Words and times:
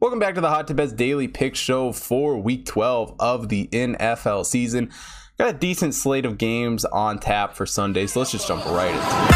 Welcome 0.00 0.18
back 0.18 0.34
to 0.36 0.40
the 0.40 0.48
Hot 0.48 0.66
Tip 0.66 0.78
Bets 0.78 0.92
Daily 0.94 1.28
Pick 1.28 1.54
Show 1.54 1.92
for 1.92 2.38
Week 2.38 2.64
12 2.64 3.16
of 3.20 3.50
the 3.50 3.68
NFL 3.70 4.46
season. 4.46 4.90
Got 5.36 5.50
a 5.50 5.52
decent 5.52 5.94
slate 5.94 6.24
of 6.24 6.38
games 6.38 6.86
on 6.86 7.18
tap 7.18 7.54
for 7.54 7.66
Sunday, 7.66 8.06
so 8.06 8.20
let's 8.20 8.32
just 8.32 8.48
jump 8.48 8.64
right 8.64 8.88
into 8.88 8.98
it. 8.98 9.30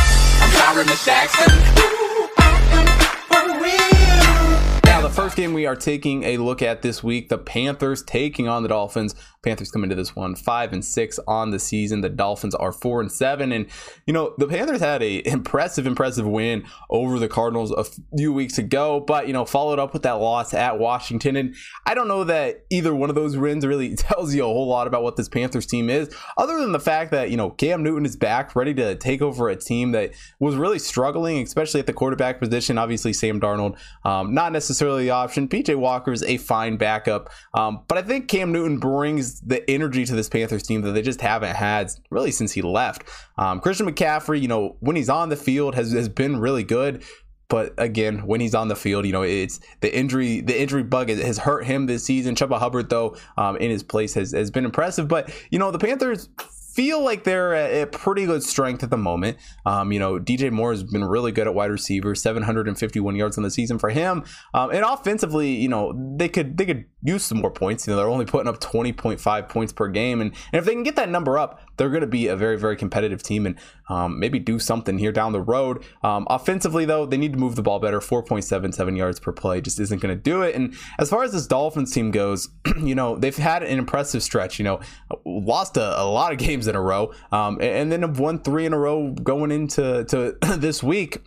Now, 4.86 5.02
the 5.02 5.10
first 5.10 5.36
game 5.36 5.52
we 5.52 5.66
are 5.66 5.76
taking 5.76 6.22
a 6.22 6.38
look 6.38 6.62
at 6.62 6.80
this 6.80 7.04
week, 7.04 7.28
the 7.28 7.36
Panthers 7.36 8.02
taking 8.02 8.48
on 8.48 8.62
the 8.62 8.70
Dolphins. 8.70 9.14
Panthers 9.44 9.70
come 9.70 9.84
into 9.84 9.94
this 9.94 10.16
one 10.16 10.34
five 10.34 10.72
and 10.72 10.84
six 10.84 11.20
on 11.28 11.50
the 11.50 11.58
season. 11.58 12.00
The 12.00 12.08
Dolphins 12.08 12.54
are 12.54 12.72
four 12.72 13.00
and 13.00 13.12
seven, 13.12 13.52
and 13.52 13.66
you 14.06 14.12
know 14.12 14.34
the 14.38 14.46
Panthers 14.46 14.80
had 14.80 15.02
a 15.02 15.26
impressive, 15.28 15.86
impressive 15.86 16.26
win 16.26 16.64
over 16.90 17.18
the 17.18 17.28
Cardinals 17.28 17.70
a 17.70 17.84
few 18.16 18.32
weeks 18.32 18.58
ago, 18.58 19.00
but 19.00 19.26
you 19.26 19.32
know 19.32 19.44
followed 19.44 19.78
up 19.78 19.92
with 19.92 20.02
that 20.02 20.14
loss 20.14 20.54
at 20.54 20.78
Washington. 20.78 21.36
And 21.36 21.54
I 21.86 21.94
don't 21.94 22.08
know 22.08 22.24
that 22.24 22.64
either 22.70 22.94
one 22.94 23.10
of 23.10 23.14
those 23.14 23.36
wins 23.36 23.66
really 23.66 23.94
tells 23.96 24.34
you 24.34 24.42
a 24.42 24.46
whole 24.46 24.68
lot 24.68 24.86
about 24.86 25.02
what 25.02 25.16
this 25.16 25.28
Panthers 25.28 25.66
team 25.66 25.90
is, 25.90 26.14
other 26.38 26.58
than 26.58 26.72
the 26.72 26.80
fact 26.80 27.10
that 27.10 27.30
you 27.30 27.36
know 27.36 27.50
Cam 27.50 27.82
Newton 27.82 28.06
is 28.06 28.16
back, 28.16 28.56
ready 28.56 28.74
to 28.74 28.94
take 28.96 29.22
over 29.22 29.48
a 29.48 29.56
team 29.56 29.92
that 29.92 30.12
was 30.40 30.56
really 30.56 30.78
struggling, 30.78 31.42
especially 31.42 31.80
at 31.80 31.86
the 31.86 31.92
quarterback 31.92 32.40
position. 32.40 32.78
Obviously, 32.78 33.12
Sam 33.12 33.40
Darnold, 33.40 33.76
um, 34.04 34.32
not 34.34 34.52
necessarily 34.52 35.04
the 35.04 35.10
option. 35.10 35.48
PJ 35.48 35.76
Walker 35.76 36.12
is 36.12 36.22
a 36.22 36.38
fine 36.38 36.76
backup, 36.76 37.30
um, 37.52 37.82
but 37.88 37.98
I 37.98 38.02
think 38.02 38.28
Cam 38.28 38.52
Newton 38.52 38.78
brings 38.78 39.33
the 39.40 39.68
energy 39.70 40.04
to 40.04 40.14
this 40.14 40.28
Panthers 40.28 40.62
team 40.62 40.82
that 40.82 40.92
they 40.92 41.02
just 41.02 41.20
haven't 41.20 41.56
had 41.56 41.90
really 42.10 42.30
since 42.30 42.52
he 42.52 42.62
left. 42.62 43.04
Um, 43.38 43.60
Christian 43.60 43.86
McCaffrey, 43.90 44.40
you 44.40 44.48
know, 44.48 44.76
when 44.80 44.96
he's 44.96 45.08
on 45.08 45.28
the 45.28 45.36
field, 45.36 45.74
has 45.74 45.92
has 45.92 46.08
been 46.08 46.38
really 46.38 46.64
good. 46.64 47.02
But 47.48 47.74
again, 47.78 48.26
when 48.26 48.40
he's 48.40 48.54
on 48.54 48.68
the 48.68 48.76
field, 48.76 49.06
you 49.06 49.12
know, 49.12 49.22
it's 49.22 49.60
the 49.80 49.94
injury, 49.94 50.40
the 50.40 50.58
injury 50.60 50.82
bug 50.82 51.10
has 51.10 51.38
hurt 51.38 51.64
him 51.66 51.86
this 51.86 52.04
season. 52.04 52.34
Chuba 52.34 52.58
Hubbard, 52.58 52.88
though, 52.88 53.16
um, 53.36 53.56
in 53.58 53.70
his 53.70 53.82
place 53.82 54.14
has, 54.14 54.32
has 54.32 54.50
been 54.50 54.64
impressive. 54.64 55.08
But, 55.08 55.30
you 55.50 55.58
know, 55.58 55.70
the 55.70 55.78
Panthers 55.78 56.30
feel 56.74 57.02
like 57.04 57.22
they're 57.22 57.54
at, 57.54 57.92
pretty 57.92 58.26
good 58.26 58.42
strength 58.42 58.82
at 58.82 58.90
the 58.90 58.96
moment. 58.96 59.38
Um, 59.64 59.92
you 59.92 59.98
know, 59.98 60.18
DJ 60.18 60.50
Moore 60.50 60.72
has 60.72 60.82
been 60.82 61.04
really 61.04 61.30
good 61.30 61.46
at 61.46 61.54
wide 61.54 61.70
receiver, 61.70 62.14
751 62.14 63.14
yards 63.14 63.38
on 63.38 63.44
the 63.44 63.50
season 63.50 63.78
for 63.78 63.90
him. 63.90 64.24
Um, 64.52 64.70
and 64.70 64.84
offensively, 64.84 65.50
you 65.50 65.68
know, 65.68 65.94
they 66.16 66.28
could 66.28 66.56
they 66.56 66.66
could 66.66 66.86
use 67.04 67.24
some 67.24 67.38
more 67.38 67.50
points. 67.50 67.86
You 67.86 67.92
know, 67.92 67.98
they're 67.98 68.08
only 68.08 68.24
putting 68.24 68.48
up 68.48 68.60
20.5 68.60 69.48
points 69.48 69.72
per 69.72 69.88
game, 69.88 70.20
and, 70.20 70.32
and 70.52 70.58
if 70.58 70.64
they 70.64 70.72
can 70.72 70.82
get 70.82 70.96
that 70.96 71.10
number 71.10 71.38
up, 71.38 71.60
they're 71.76 71.90
going 71.90 72.00
to 72.00 72.06
be 72.06 72.26
a 72.28 72.36
very 72.36 72.58
very 72.58 72.76
competitive 72.76 73.22
team 73.22 73.46
and 73.46 73.56
um, 73.88 74.18
maybe 74.18 74.38
do 74.38 74.58
something 74.58 74.98
here 74.98 75.12
down 75.12 75.32
the 75.32 75.40
road. 75.40 75.84
Um, 76.02 76.26
offensively, 76.30 76.84
though, 76.84 77.06
they 77.06 77.16
need 77.16 77.34
to 77.34 77.38
move 77.38 77.56
the 77.56 77.62
ball 77.62 77.78
better. 77.78 78.00
4.77 78.00 78.96
yards 78.96 79.20
per 79.20 79.32
play 79.32 79.60
just 79.60 79.78
isn't 79.78 80.00
going 80.00 80.16
to 80.16 80.20
do 80.20 80.42
it. 80.42 80.54
And 80.54 80.74
as 80.98 81.10
far 81.10 81.22
as 81.22 81.32
this 81.32 81.46
Dolphins 81.46 81.92
team 81.92 82.10
goes, 82.10 82.48
you 82.80 82.94
know, 82.94 83.16
they've 83.16 83.36
had 83.36 83.62
an 83.62 83.78
impressive 83.78 84.22
stretch. 84.22 84.58
You 84.58 84.64
know, 84.64 84.80
lost 85.24 85.76
a, 85.76 86.00
a 86.00 86.04
lot 86.04 86.32
of 86.32 86.38
games 86.38 86.66
in 86.66 86.74
a 86.74 86.80
row, 86.80 87.12
um, 87.30 87.56
and, 87.56 87.62
and 87.62 87.92
then 87.92 88.02
have 88.02 88.18
won 88.18 88.38
three 88.38 88.66
in 88.66 88.72
a 88.72 88.78
row 88.78 89.10
going 89.10 89.50
into 89.50 90.04
to 90.04 90.36
this 90.56 90.82
week. 90.82 91.22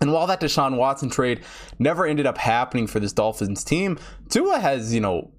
And 0.00 0.12
while 0.12 0.26
that 0.26 0.40
Deshaun 0.40 0.76
Watson 0.76 1.10
trade 1.10 1.42
never 1.78 2.06
ended 2.06 2.26
up 2.26 2.38
happening 2.38 2.86
for 2.86 2.98
this 2.98 3.12
Dolphins 3.12 3.62
team, 3.62 3.98
Tua 4.30 4.58
has, 4.58 4.94
you 4.94 5.00
know, 5.00 5.30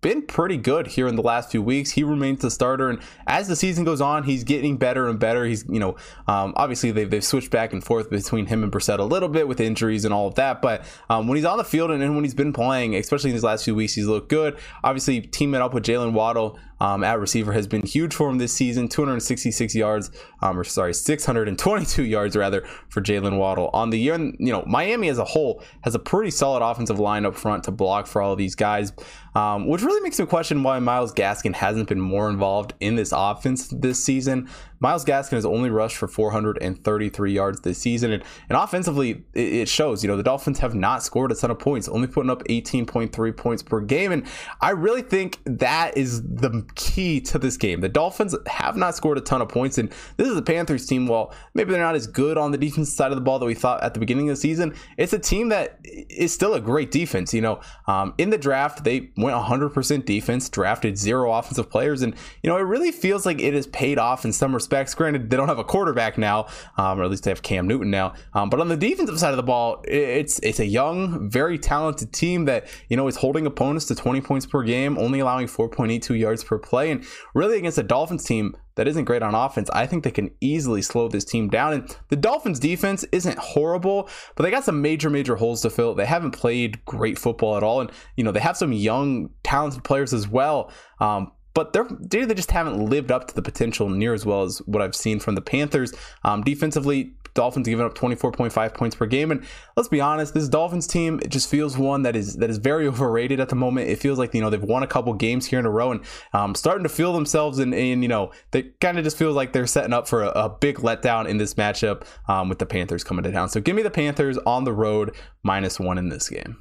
been 0.00 0.22
pretty 0.22 0.56
good 0.56 0.86
here 0.86 1.08
in 1.08 1.16
the 1.16 1.22
last 1.22 1.50
few 1.50 1.60
weeks. 1.60 1.90
He 1.90 2.04
remains 2.04 2.40
the 2.40 2.50
starter, 2.50 2.88
and 2.88 3.00
as 3.26 3.48
the 3.48 3.56
season 3.56 3.84
goes 3.84 4.00
on, 4.00 4.22
he's 4.24 4.44
getting 4.44 4.76
better 4.76 5.08
and 5.08 5.18
better. 5.18 5.44
He's, 5.44 5.64
you 5.68 5.80
know, 5.80 5.96
um, 6.26 6.52
obviously 6.56 6.90
they've, 6.92 7.10
they've 7.10 7.24
switched 7.24 7.50
back 7.50 7.72
and 7.72 7.82
forth 7.82 8.08
between 8.10 8.46
him 8.46 8.62
and 8.62 8.72
Brissett 8.72 8.98
a 8.98 9.04
little 9.04 9.28
bit 9.28 9.48
with 9.48 9.60
injuries 9.60 10.04
and 10.04 10.14
all 10.14 10.28
of 10.28 10.36
that. 10.36 10.62
But 10.62 10.84
um, 11.10 11.26
when 11.26 11.36
he's 11.36 11.44
on 11.44 11.58
the 11.58 11.64
field 11.64 11.90
and, 11.90 12.02
and, 12.02 12.14
when 12.14 12.24
he's 12.24 12.34
been 12.34 12.52
playing, 12.52 12.94
especially 12.94 13.30
in 13.30 13.36
these 13.36 13.44
last 13.44 13.64
few 13.64 13.74
weeks, 13.74 13.94
he's 13.94 14.06
looked 14.06 14.28
good. 14.28 14.58
Obviously, 14.84 15.20
teaming 15.20 15.60
up 15.60 15.74
with 15.74 15.84
Jaylen 15.84 16.12
Waddle 16.12 16.58
um, 16.80 17.04
at 17.04 17.18
receiver 17.18 17.52
has 17.52 17.66
been 17.66 17.82
huge 17.82 18.14
for 18.14 18.28
him 18.28 18.38
this 18.38 18.52
season 18.52 18.88
266 18.88 19.74
yards, 19.74 20.10
um, 20.42 20.58
or 20.58 20.64
sorry, 20.64 20.94
622 20.94 22.04
yards 22.04 22.36
rather 22.36 22.66
for 22.88 23.00
Jaylen 23.00 23.38
Waddle 23.38 23.70
on 23.72 23.90
the 23.90 23.98
year. 23.98 24.18
You 24.18 24.52
know, 24.52 24.64
Miami 24.66 25.08
as 25.08 25.18
a 25.18 25.24
whole 25.24 25.62
has 25.82 25.94
a 25.94 25.98
pretty 25.98 26.30
solid 26.30 26.62
offensive 26.62 26.98
line 26.98 27.26
up 27.26 27.34
front 27.34 27.64
to 27.64 27.70
block 27.70 28.06
for 28.06 28.22
all 28.22 28.32
of 28.32 28.38
these 28.38 28.54
guys, 28.54 28.92
um, 29.34 29.66
which 29.66 29.82
really 29.82 30.00
makes 30.00 30.18
me 30.18 30.26
question 30.26 30.62
why 30.62 30.78
Myles 30.78 31.12
Gaskin 31.12 31.54
hasn't 31.54 31.88
been 31.88 32.00
more 32.00 32.28
involved 32.30 32.74
in 32.80 32.96
this 32.96 33.12
offense 33.14 33.68
this 33.68 34.02
season. 34.02 34.48
Myles 34.80 35.04
Gaskin 35.04 35.32
has 35.32 35.44
only 35.44 35.70
rushed 35.70 35.96
for 35.96 36.06
433 36.06 37.32
yards 37.32 37.60
this 37.60 37.78
season, 37.78 38.12
and, 38.12 38.22
and 38.48 38.56
offensively, 38.56 39.24
it, 39.34 39.40
it, 39.40 39.68
shows. 39.68 40.04
You 40.04 40.08
know, 40.08 40.16
the 40.16 40.22
Dolphins 40.22 40.58
have 40.60 40.74
not 40.74 41.02
scored 41.02 41.32
a 41.32 41.34
ton 41.34 41.50
of 41.50 41.58
points, 41.58 41.88
only 41.88 42.06
putting 42.06 42.30
up 42.30 42.44
18.3 42.44 43.36
points 43.36 43.62
per 43.62 43.80
game, 43.80 44.12
and 44.12 44.24
I 44.60 44.70
really 44.70 45.02
think 45.02 45.38
that 45.44 45.96
is 45.96 46.22
the 46.22 46.64
key 46.76 47.20
to 47.22 47.38
this 47.38 47.56
game. 47.56 47.80
The 47.80 47.88
Dolphins 47.88 48.36
have 48.46 48.76
not 48.76 48.94
scored 48.94 49.18
a 49.18 49.20
ton 49.20 49.42
of 49.42 49.48
points, 49.48 49.78
and 49.78 49.90
this 50.16 50.28
is 50.28 50.36
a 50.36 50.42
Panthers 50.42 50.86
team. 50.86 51.06
While 51.06 51.34
maybe 51.54 51.72
they're 51.72 51.82
not 51.82 51.96
as 51.96 52.06
good 52.06 52.38
on 52.38 52.52
the 52.52 52.58
defense 52.58 52.92
side 52.92 53.10
of 53.10 53.16
the 53.16 53.22
ball 53.22 53.38
that 53.38 53.46
we 53.46 53.54
thought 53.54 53.82
at 53.82 53.94
the 53.94 54.00
beginning 54.00 54.30
of 54.30 54.36
the 54.36 54.40
season, 54.40 54.74
it's 54.96 55.12
a 55.12 55.18
team 55.18 55.48
that 55.48 55.80
is 55.84 56.32
still 56.32 56.54
a 56.54 56.60
great 56.60 56.90
defense. 56.90 57.34
You 57.34 57.40
know, 57.40 57.60
um, 57.86 58.14
in 58.18 58.30
the 58.30 58.38
draft, 58.38 58.84
they 58.84 59.10
went 59.16 59.36
100% 59.36 60.04
defense, 60.04 60.48
drafted 60.48 60.96
zero 60.96 61.32
offensive 61.32 61.68
players, 61.68 62.02
and 62.02 62.14
you 62.42 62.50
know, 62.50 62.56
it 62.56 62.62
really 62.62 62.92
feels 62.92 63.26
like 63.26 63.40
it 63.40 63.54
has 63.54 63.66
paid 63.66 63.98
off 63.98 64.24
in 64.24 64.32
some 64.32 64.54
respects 64.54 64.67
respects. 64.68 64.94
Granted, 64.94 65.30
they 65.30 65.36
don't 65.36 65.48
have 65.48 65.58
a 65.58 65.64
quarterback 65.64 66.18
now, 66.18 66.46
um, 66.76 67.00
or 67.00 67.04
at 67.04 67.10
least 67.10 67.24
they 67.24 67.30
have 67.30 67.42
Cam 67.42 67.66
Newton 67.66 67.90
now. 67.90 68.12
Um, 68.34 68.50
but 68.50 68.60
on 68.60 68.68
the 68.68 68.76
defensive 68.76 69.18
side 69.18 69.30
of 69.30 69.38
the 69.38 69.42
ball, 69.42 69.82
it's 69.88 70.38
it's 70.40 70.60
a 70.60 70.66
young, 70.66 71.30
very 71.30 71.58
talented 71.58 72.12
team 72.12 72.44
that 72.44 72.68
you 72.88 72.96
know 72.96 73.08
is 73.08 73.16
holding 73.16 73.46
opponents 73.46 73.86
to 73.86 73.94
20 73.94 74.20
points 74.20 74.44
per 74.44 74.62
game, 74.62 74.98
only 74.98 75.20
allowing 75.20 75.46
4.82 75.46 76.18
yards 76.18 76.44
per 76.44 76.58
play, 76.58 76.90
and 76.90 77.04
really 77.34 77.56
against 77.56 77.78
a 77.78 77.82
Dolphins 77.82 78.24
team 78.24 78.54
that 78.74 78.86
isn't 78.86 79.06
great 79.06 79.22
on 79.22 79.34
offense, 79.34 79.68
I 79.70 79.86
think 79.86 80.04
they 80.04 80.12
can 80.12 80.30
easily 80.40 80.82
slow 80.82 81.08
this 81.08 81.24
team 81.24 81.48
down. 81.48 81.72
And 81.72 81.96
the 82.10 82.16
Dolphins 82.16 82.60
defense 82.60 83.04
isn't 83.10 83.36
horrible, 83.36 84.08
but 84.36 84.44
they 84.44 84.52
got 84.52 84.62
some 84.62 84.80
major, 84.80 85.10
major 85.10 85.34
holes 85.34 85.62
to 85.62 85.70
fill. 85.70 85.96
They 85.96 86.06
haven't 86.06 86.30
played 86.30 86.84
great 86.84 87.18
football 87.18 87.56
at 87.56 87.64
all. 87.64 87.80
And, 87.80 87.90
you 88.14 88.22
know, 88.22 88.30
they 88.30 88.38
have 88.38 88.56
some 88.56 88.72
young, 88.72 89.30
talented 89.42 89.82
players 89.82 90.14
as 90.14 90.28
well. 90.28 90.70
Um, 91.00 91.32
but 91.54 91.72
they're 91.72 91.84
dude, 91.84 92.28
they 92.28 92.34
just 92.34 92.50
haven't 92.50 92.78
lived 92.78 93.10
up 93.10 93.28
to 93.28 93.34
the 93.34 93.42
potential 93.42 93.88
near 93.88 94.14
as 94.14 94.24
well 94.24 94.42
as 94.42 94.58
what 94.66 94.82
I've 94.82 94.94
seen 94.94 95.20
from 95.20 95.34
the 95.34 95.40
Panthers. 95.40 95.92
Um, 96.24 96.42
defensively, 96.42 97.14
Dolphins 97.34 97.68
giving 97.68 97.86
up 97.86 97.94
24.5 97.94 98.74
points 98.74 98.96
per 98.96 99.06
game, 99.06 99.30
and 99.30 99.44
let's 99.76 99.88
be 99.88 100.00
honest, 100.00 100.34
this 100.34 100.48
Dolphins 100.48 100.86
team 100.86 101.20
it 101.22 101.28
just 101.28 101.48
feels 101.48 101.78
one 101.78 102.02
that 102.02 102.16
is 102.16 102.34
that 102.36 102.50
is 102.50 102.58
very 102.58 102.86
overrated 102.88 103.40
at 103.40 103.48
the 103.48 103.56
moment. 103.56 103.88
It 103.88 103.98
feels 103.98 104.18
like 104.18 104.34
you 104.34 104.40
know 104.40 104.50
they've 104.50 104.62
won 104.62 104.82
a 104.82 104.86
couple 104.86 105.12
games 105.14 105.46
here 105.46 105.58
in 105.58 105.66
a 105.66 105.70
row 105.70 105.92
and 105.92 106.04
um, 106.32 106.54
starting 106.54 106.82
to 106.82 106.88
feel 106.88 107.12
themselves, 107.12 107.58
and, 107.58 107.72
you 107.74 108.08
know 108.08 108.32
they 108.50 108.64
kind 108.80 108.98
of 108.98 109.04
just 109.04 109.16
feels 109.16 109.36
like 109.36 109.52
they're 109.52 109.66
setting 109.66 109.92
up 109.92 110.08
for 110.08 110.22
a, 110.22 110.28
a 110.30 110.48
big 110.48 110.78
letdown 110.78 111.28
in 111.28 111.38
this 111.38 111.54
matchup 111.54 112.04
um, 112.28 112.48
with 112.48 112.58
the 112.58 112.66
Panthers 112.66 113.04
coming 113.04 113.22
to 113.22 113.32
town. 113.32 113.48
So 113.48 113.60
give 113.60 113.76
me 113.76 113.82
the 113.82 113.90
Panthers 113.90 114.38
on 114.38 114.64
the 114.64 114.72
road 114.72 115.14
minus 115.42 115.78
one 115.78 115.98
in 115.98 116.08
this 116.08 116.28
game. 116.28 116.58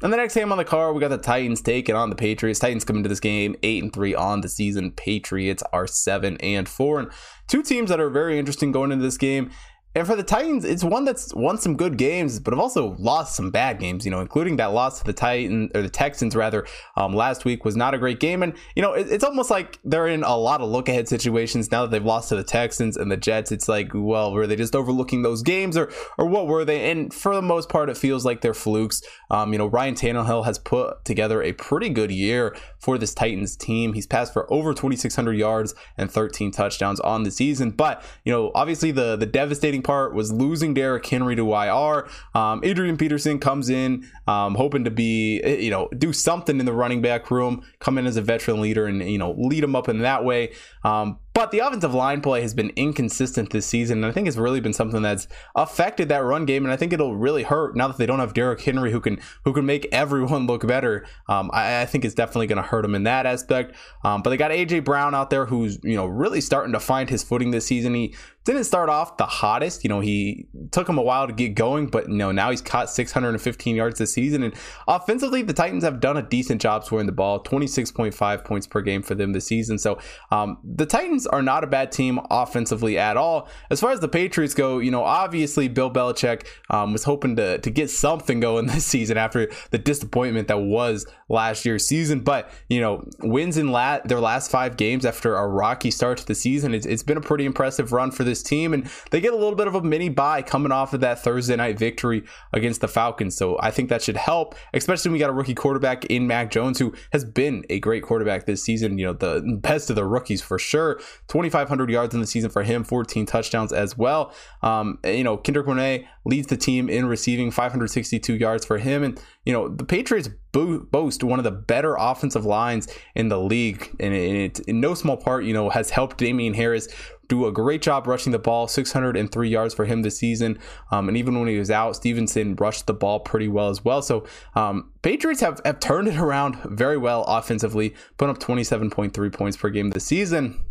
And 0.00 0.12
the 0.12 0.16
next 0.16 0.34
game 0.34 0.52
on 0.52 0.58
the 0.58 0.64
card, 0.64 0.94
we 0.94 1.00
got 1.00 1.08
the 1.08 1.18
Titans 1.18 1.60
taking 1.60 1.96
on 1.96 2.08
the 2.08 2.16
Patriots. 2.16 2.60
Titans 2.60 2.84
coming 2.84 3.02
to 3.02 3.08
this 3.08 3.18
game 3.18 3.56
eight 3.64 3.82
and 3.82 3.92
three 3.92 4.14
on 4.14 4.42
the 4.42 4.48
season. 4.48 4.92
Patriots 4.92 5.62
are 5.72 5.88
seven 5.88 6.36
and 6.36 6.68
four, 6.68 7.00
and 7.00 7.10
two 7.48 7.64
teams 7.64 7.90
that 7.90 7.98
are 7.98 8.08
very 8.08 8.38
interesting 8.38 8.70
going 8.70 8.92
into 8.92 9.02
this 9.02 9.18
game. 9.18 9.50
And 9.94 10.06
for 10.06 10.14
the 10.14 10.22
Titans, 10.22 10.64
it's 10.64 10.84
one 10.84 11.04
that's 11.04 11.34
won 11.34 11.58
some 11.58 11.76
good 11.76 11.96
games, 11.96 12.38
but 12.38 12.52
have 12.52 12.60
also 12.60 12.94
lost 12.98 13.34
some 13.34 13.50
bad 13.50 13.80
games. 13.80 14.04
You 14.04 14.10
know, 14.10 14.20
including 14.20 14.56
that 14.56 14.72
loss 14.72 14.98
to 14.98 15.04
the 15.04 15.12
Titans 15.12 15.70
or 15.74 15.82
the 15.82 15.88
Texans 15.88 16.36
rather 16.36 16.66
um, 16.96 17.14
last 17.14 17.44
week 17.44 17.64
was 17.64 17.74
not 17.74 17.94
a 17.94 17.98
great 17.98 18.20
game. 18.20 18.42
And 18.42 18.54
you 18.76 18.82
know, 18.82 18.92
it, 18.92 19.08
it's 19.10 19.24
almost 19.24 19.50
like 19.50 19.78
they're 19.84 20.06
in 20.06 20.22
a 20.22 20.36
lot 20.36 20.60
of 20.60 20.68
look 20.68 20.88
ahead 20.88 21.08
situations 21.08 21.70
now 21.72 21.82
that 21.82 21.90
they've 21.90 22.04
lost 22.04 22.28
to 22.28 22.36
the 22.36 22.44
Texans 22.44 22.96
and 22.96 23.10
the 23.10 23.16
Jets. 23.16 23.50
It's 23.50 23.68
like, 23.68 23.90
well, 23.94 24.32
were 24.32 24.46
they 24.46 24.56
just 24.56 24.76
overlooking 24.76 25.22
those 25.22 25.42
games, 25.42 25.76
or 25.76 25.90
or 26.18 26.26
what 26.26 26.46
were 26.46 26.64
they? 26.64 26.90
And 26.90 27.12
for 27.12 27.34
the 27.34 27.42
most 27.42 27.68
part, 27.68 27.88
it 27.88 27.96
feels 27.96 28.24
like 28.24 28.42
they're 28.42 28.54
flukes. 28.54 29.02
Um, 29.30 29.52
you 29.52 29.58
know, 29.58 29.66
Ryan 29.66 29.94
Tannehill 29.94 30.44
has 30.44 30.58
put 30.58 31.04
together 31.06 31.42
a 31.42 31.52
pretty 31.52 31.88
good 31.88 32.10
year 32.10 32.54
for 32.78 32.98
this 32.98 33.14
Titans 33.14 33.56
team. 33.56 33.94
He's 33.94 34.06
passed 34.06 34.32
for 34.32 34.52
over 34.52 34.72
2,600 34.74 35.32
yards 35.32 35.74
and 35.96 36.10
13 36.10 36.50
touchdowns 36.50 37.00
on 37.00 37.22
the 37.22 37.30
season. 37.30 37.70
But 37.70 38.04
you 38.24 38.32
know, 38.32 38.52
obviously 38.54 38.90
the 38.90 39.16
the 39.16 39.26
devastating 39.26 39.77
part 39.82 40.14
was 40.14 40.32
losing 40.32 40.74
Derrick 40.74 41.06
Henry 41.06 41.36
to 41.36 41.54
IR. 41.54 42.08
Um, 42.34 42.60
Adrian 42.64 42.96
Peterson 42.96 43.38
comes 43.38 43.68
in 43.68 44.08
um, 44.26 44.54
hoping 44.54 44.84
to 44.84 44.90
be, 44.90 45.40
eh, 45.42 45.56
you 45.56 45.70
know, 45.70 45.88
do 45.96 46.12
something 46.12 46.60
in 46.60 46.66
the 46.66 46.72
running 46.72 47.00
back 47.00 47.30
room, 47.30 47.62
come 47.78 47.98
in 47.98 48.06
as 48.06 48.16
a 48.16 48.22
veteran 48.22 48.60
leader 48.60 48.86
and, 48.86 49.02
you 49.02 49.18
know, 49.18 49.34
lead 49.38 49.62
them 49.62 49.74
up 49.74 49.88
in 49.88 49.98
that 49.98 50.24
way. 50.24 50.52
Um, 50.84 51.18
but 51.38 51.52
the 51.52 51.60
offensive 51.60 51.94
line 51.94 52.20
play 52.20 52.42
has 52.42 52.52
been 52.52 52.70
inconsistent 52.70 53.50
this 53.50 53.64
season. 53.64 53.98
And 53.98 54.06
I 54.06 54.10
think 54.10 54.26
it's 54.26 54.36
really 54.36 54.58
been 54.58 54.72
something 54.72 55.02
that's 55.02 55.28
affected 55.54 56.08
that 56.08 56.24
run 56.24 56.46
game. 56.46 56.64
And 56.64 56.72
I 56.72 56.76
think 56.76 56.92
it'll 56.92 57.14
really 57.14 57.44
hurt 57.44 57.76
now 57.76 57.86
that 57.86 57.96
they 57.96 58.06
don't 58.06 58.18
have 58.18 58.34
Derrick 58.34 58.60
Henry 58.60 58.90
who 58.90 59.00
can 59.00 59.20
who 59.44 59.52
can 59.52 59.64
make 59.64 59.86
everyone 59.92 60.48
look 60.48 60.66
better. 60.66 61.06
Um, 61.28 61.48
I, 61.52 61.82
I, 61.82 61.86
think 61.86 62.04
it's 62.04 62.16
definitely 62.16 62.48
going 62.48 62.60
to 62.60 62.68
hurt 62.68 62.82
them 62.82 62.96
in 62.96 63.04
that 63.04 63.24
aspect. 63.24 63.76
Um, 64.02 64.20
but 64.22 64.30
they 64.30 64.36
got 64.36 64.50
AJ 64.50 64.82
Brown 64.82 65.14
out 65.14 65.30
there 65.30 65.46
who's 65.46 65.78
you 65.84 65.94
know 65.94 66.06
really 66.06 66.40
starting 66.40 66.72
to 66.72 66.80
find 66.80 67.08
his 67.08 67.22
footing 67.22 67.52
this 67.52 67.66
season. 67.66 67.94
He 67.94 68.16
didn't 68.52 68.64
start 68.64 68.88
off 68.88 69.16
the 69.16 69.26
hottest. 69.26 69.84
You 69.84 69.88
know, 69.88 70.00
he 70.00 70.46
took 70.70 70.88
him 70.88 70.98
a 70.98 71.02
while 71.02 71.26
to 71.26 71.32
get 71.32 71.54
going, 71.54 71.86
but 71.86 72.08
you 72.08 72.16
know, 72.16 72.32
now 72.32 72.50
he's 72.50 72.62
caught 72.62 72.90
615 72.90 73.76
yards 73.76 73.98
this 73.98 74.12
season. 74.12 74.42
And 74.42 74.54
offensively, 74.86 75.42
the 75.42 75.52
Titans 75.52 75.84
have 75.84 76.00
done 76.00 76.16
a 76.16 76.22
decent 76.22 76.60
job 76.60 76.84
scoring 76.84 77.06
the 77.06 77.12
ball, 77.12 77.42
26.5 77.42 78.44
points 78.44 78.66
per 78.66 78.80
game 78.80 79.02
for 79.02 79.14
them 79.14 79.32
this 79.32 79.46
season. 79.46 79.78
So 79.78 79.98
um, 80.30 80.58
the 80.64 80.86
Titans 80.86 81.26
are 81.26 81.42
not 81.42 81.62
a 81.62 81.66
bad 81.66 81.92
team 81.92 82.20
offensively 82.30 82.98
at 82.98 83.16
all. 83.16 83.48
As 83.70 83.80
far 83.80 83.90
as 83.90 84.00
the 84.00 84.08
Patriots 84.08 84.54
go, 84.54 84.78
you 84.78 84.90
know, 84.90 85.04
obviously 85.04 85.68
Bill 85.68 85.90
Belichick 85.90 86.46
um, 86.70 86.92
was 86.92 87.04
hoping 87.04 87.36
to 87.36 87.58
to 87.58 87.70
get 87.70 87.90
something 87.90 88.40
going 88.40 88.66
this 88.68 88.86
season 88.86 89.16
after 89.18 89.50
the 89.70 89.78
disappointment 89.78 90.48
that 90.48 90.60
was 90.60 91.06
last 91.28 91.64
year's 91.64 91.86
season. 91.86 92.20
But 92.20 92.50
you 92.68 92.80
know, 92.80 93.06
wins 93.20 93.56
in 93.56 93.70
la- 93.72 94.00
their 94.04 94.20
last 94.20 94.50
five 94.50 94.76
games 94.76 95.04
after 95.04 95.36
a 95.36 95.46
rocky 95.46 95.90
start 95.90 96.18
to 96.18 96.26
the 96.26 96.34
season, 96.34 96.74
it's, 96.74 96.86
it's 96.86 97.02
been 97.02 97.16
a 97.16 97.20
pretty 97.20 97.44
impressive 97.44 97.92
run 97.92 98.10
for 98.10 98.24
this 98.24 98.37
team, 98.42 98.72
and 98.72 98.88
they 99.10 99.20
get 99.20 99.32
a 99.32 99.36
little 99.36 99.54
bit 99.54 99.66
of 99.66 99.74
a 99.74 99.82
mini 99.82 100.08
bye 100.08 100.42
coming 100.42 100.72
off 100.72 100.94
of 100.94 101.00
that 101.00 101.22
Thursday 101.22 101.56
night 101.56 101.78
victory 101.78 102.24
against 102.52 102.80
the 102.80 102.88
Falcons. 102.88 103.36
So 103.36 103.58
I 103.60 103.70
think 103.70 103.88
that 103.88 104.02
should 104.02 104.16
help, 104.16 104.54
especially 104.74 105.10
when 105.10 105.14
we 105.14 105.18
got 105.18 105.30
a 105.30 105.34
rookie 105.34 105.54
quarterback 105.54 106.04
in 106.06 106.26
Mac 106.26 106.50
Jones, 106.50 106.78
who 106.78 106.94
has 107.12 107.24
been 107.24 107.64
a 107.70 107.80
great 107.80 108.02
quarterback 108.02 108.46
this 108.46 108.62
season. 108.62 108.98
You 108.98 109.06
know, 109.06 109.12
the 109.12 109.58
best 109.62 109.90
of 109.90 109.96
the 109.96 110.04
rookies 110.04 110.42
for 110.42 110.58
sure. 110.58 111.00
2,500 111.28 111.90
yards 111.90 112.14
in 112.14 112.20
the 112.20 112.26
season 112.26 112.50
for 112.50 112.62
him, 112.62 112.84
14 112.84 113.26
touchdowns 113.26 113.72
as 113.72 113.96
well. 113.96 114.32
Um, 114.62 114.98
you 115.04 115.24
know, 115.24 115.36
Kendrick 115.36 115.66
Bourne 115.66 116.06
leads 116.24 116.48
the 116.48 116.56
team 116.56 116.88
in 116.88 117.06
receiving, 117.06 117.50
562 117.50 118.34
yards 118.34 118.64
for 118.64 118.78
him, 118.78 119.02
and 119.02 119.20
you 119.48 119.54
know 119.54 119.66
the 119.66 119.84
Patriots 119.84 120.28
boast 120.52 121.24
one 121.24 121.40
of 121.40 121.44
the 121.44 121.50
better 121.50 121.96
offensive 121.98 122.44
lines 122.44 122.86
in 123.14 123.30
the 123.30 123.40
league, 123.40 123.96
and 123.98 124.12
it, 124.12 124.60
in 124.60 124.78
no 124.78 124.92
small 124.92 125.16
part, 125.16 125.44
you 125.44 125.54
know, 125.54 125.70
has 125.70 125.88
helped 125.88 126.18
Damien 126.18 126.52
Harris 126.52 126.86
do 127.28 127.46
a 127.46 127.52
great 127.52 127.80
job 127.80 128.06
rushing 128.06 128.32
the 128.32 128.38
ball, 128.38 128.68
603 128.68 129.48
yards 129.48 129.72
for 129.72 129.86
him 129.86 130.02
this 130.02 130.18
season. 130.18 130.58
Um, 130.90 131.08
and 131.08 131.16
even 131.16 131.38
when 131.38 131.48
he 131.48 131.58
was 131.58 131.70
out, 131.70 131.96
Stevenson 131.96 132.56
rushed 132.56 132.86
the 132.86 132.92
ball 132.92 133.20
pretty 133.20 133.48
well 133.48 133.70
as 133.70 133.82
well. 133.82 134.02
So 134.02 134.26
um, 134.54 134.92
Patriots 135.00 135.40
have, 135.40 135.62
have 135.64 135.80
turned 135.80 136.08
it 136.08 136.16
around 136.16 136.56
very 136.64 136.98
well 136.98 137.24
offensively, 137.24 137.94
put 138.18 138.28
up 138.28 138.38
27.3 138.38 139.32
points 139.32 139.56
per 139.56 139.70
game 139.70 139.90
this 139.90 140.04
season. 140.04 140.62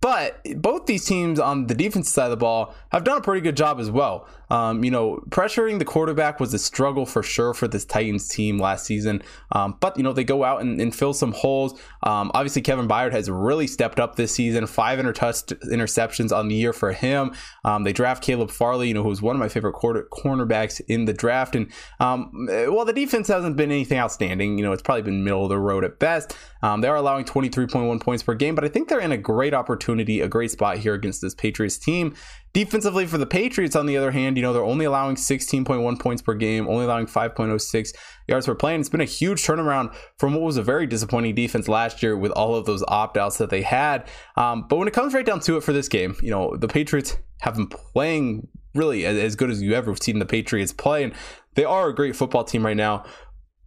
But 0.00 0.40
both 0.56 0.86
these 0.86 1.04
teams 1.04 1.40
on 1.40 1.66
the 1.66 1.74
defensive 1.74 2.12
side 2.12 2.26
of 2.26 2.30
the 2.30 2.36
ball 2.36 2.74
have 2.92 3.02
done 3.02 3.18
a 3.18 3.20
pretty 3.20 3.40
good 3.40 3.56
job 3.56 3.80
as 3.80 3.90
well. 3.90 4.28
Um, 4.50 4.84
you 4.84 4.90
know, 4.90 5.22
pressuring 5.28 5.78
the 5.78 5.84
quarterback 5.84 6.40
was 6.40 6.54
a 6.54 6.58
struggle 6.58 7.06
for 7.06 7.22
sure 7.22 7.54
for 7.54 7.68
this 7.68 7.84
Titans 7.84 8.28
team 8.28 8.58
last 8.58 8.86
season. 8.86 9.22
Um, 9.52 9.76
but, 9.80 9.96
you 9.96 10.02
know, 10.02 10.12
they 10.12 10.24
go 10.24 10.44
out 10.44 10.60
and, 10.60 10.80
and 10.80 10.94
fill 10.94 11.14
some 11.14 11.32
holes. 11.32 11.78
Um, 12.02 12.30
obviously, 12.34 12.62
Kevin 12.62 12.88
Byard 12.88 13.12
has 13.12 13.30
really 13.30 13.66
stepped 13.66 14.00
up 14.00 14.16
this 14.16 14.32
season. 14.32 14.66
Five 14.66 14.98
interceptions 14.98 16.36
on 16.36 16.48
the 16.48 16.54
year 16.54 16.72
for 16.72 16.92
him. 16.92 17.34
Um, 17.64 17.84
they 17.84 17.92
draft 17.92 18.22
Caleb 18.22 18.50
Farley, 18.50 18.88
you 18.88 18.94
know, 18.94 19.02
who's 19.02 19.22
one 19.22 19.36
of 19.36 19.40
my 19.40 19.48
favorite 19.48 19.74
quarter- 19.74 20.08
cornerbacks 20.12 20.80
in 20.88 21.04
the 21.04 21.12
draft. 21.12 21.54
And 21.54 21.70
um, 22.00 22.48
while 22.48 22.84
the 22.84 22.92
defense 22.92 23.28
hasn't 23.28 23.56
been 23.56 23.70
anything 23.70 23.98
outstanding, 23.98 24.58
you 24.58 24.64
know, 24.64 24.72
it's 24.72 24.82
probably 24.82 25.02
been 25.02 25.24
middle 25.24 25.44
of 25.44 25.48
the 25.48 25.58
road 25.58 25.84
at 25.84 25.98
best. 25.98 26.36
Um, 26.62 26.80
they 26.80 26.88
are 26.88 26.96
allowing 26.96 27.24
23.1 27.24 28.00
points 28.00 28.22
per 28.22 28.34
game, 28.34 28.54
but 28.54 28.64
I 28.64 28.68
think 28.68 28.88
they're 28.88 29.00
in 29.00 29.12
a 29.12 29.16
great 29.16 29.54
opportunity, 29.54 30.20
a 30.20 30.28
great 30.28 30.50
spot 30.50 30.78
here 30.78 30.94
against 30.94 31.20
this 31.20 31.34
Patriots 31.34 31.78
team. 31.78 32.14
Defensively 32.52 33.06
for 33.06 33.18
the 33.18 33.26
Patriots, 33.26 33.76
on 33.76 33.86
the 33.86 33.96
other 33.96 34.10
hand, 34.10 34.36
you 34.36 34.42
know, 34.42 34.52
they're 34.52 34.62
only 34.62 34.84
allowing 34.84 35.16
16.1 35.16 36.00
points 36.00 36.22
per 36.22 36.34
game, 36.34 36.66
only 36.68 36.84
allowing 36.84 37.06
5.06 37.06 37.90
yards 38.26 38.46
per 38.46 38.54
play. 38.54 38.74
And 38.74 38.80
it's 38.80 38.88
been 38.88 39.00
a 39.00 39.04
huge 39.04 39.42
turnaround 39.42 39.94
from 40.18 40.32
what 40.32 40.42
was 40.42 40.56
a 40.56 40.62
very 40.62 40.86
disappointing 40.86 41.34
defense 41.34 41.68
last 41.68 42.02
year 42.02 42.16
with 42.16 42.32
all 42.32 42.54
of 42.54 42.66
those 42.66 42.82
opt 42.88 43.16
outs 43.16 43.38
that 43.38 43.50
they 43.50 43.62
had. 43.62 44.08
Um, 44.36 44.66
but 44.68 44.76
when 44.76 44.88
it 44.88 44.94
comes 44.94 45.14
right 45.14 45.26
down 45.26 45.40
to 45.40 45.56
it 45.56 45.62
for 45.62 45.72
this 45.72 45.88
game, 45.88 46.16
you 46.22 46.30
know, 46.30 46.56
the 46.56 46.68
Patriots 46.68 47.16
have 47.42 47.54
been 47.54 47.68
playing 47.68 48.48
really 48.74 49.04
as 49.04 49.36
good 49.36 49.50
as 49.50 49.62
you 49.62 49.74
ever 49.74 49.94
seen 49.96 50.18
the 50.18 50.26
Patriots 50.26 50.72
play. 50.72 51.04
And 51.04 51.14
they 51.54 51.64
are 51.64 51.88
a 51.88 51.94
great 51.94 52.16
football 52.16 52.44
team 52.44 52.64
right 52.64 52.76
now 52.76 53.04